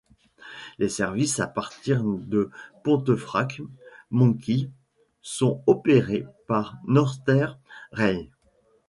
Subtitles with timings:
[0.79, 2.49] Les services à partir de
[2.83, 3.61] Pontefract
[4.09, 4.71] Monkhill
[5.21, 7.59] sont opérés par Northern
[7.91, 8.31] Rail.